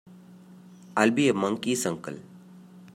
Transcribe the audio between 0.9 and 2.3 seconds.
I'll be a monkey's uncle!